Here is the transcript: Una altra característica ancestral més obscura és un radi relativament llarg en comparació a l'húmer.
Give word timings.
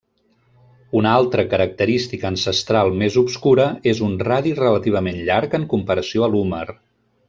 Una 0.99 1.11
altra 1.17 1.45
característica 1.51 2.27
ancestral 2.31 2.91
més 3.03 3.19
obscura 3.23 3.69
és 3.95 4.05
un 4.11 4.19
radi 4.33 4.57
relativament 4.65 5.25
llarg 5.31 5.59
en 5.63 5.71
comparació 5.77 6.29
a 6.31 6.37
l'húmer. 6.37 6.69